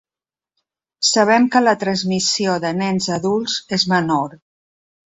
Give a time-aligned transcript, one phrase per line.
[1.09, 4.39] Sabem que la transmissió de nens a adults és menor.